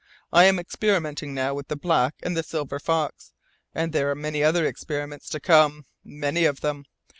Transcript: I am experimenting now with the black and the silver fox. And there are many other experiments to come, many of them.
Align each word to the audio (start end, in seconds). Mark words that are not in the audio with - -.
I 0.33 0.45
am 0.45 0.57
experimenting 0.57 1.35
now 1.35 1.53
with 1.53 1.67
the 1.67 1.75
black 1.75 2.15
and 2.23 2.35
the 2.35 2.41
silver 2.41 2.79
fox. 2.79 3.33
And 3.75 3.93
there 3.93 4.09
are 4.09 4.15
many 4.15 4.43
other 4.43 4.65
experiments 4.65 5.29
to 5.29 5.39
come, 5.39 5.85
many 6.03 6.45
of 6.45 6.61
them. 6.61 6.85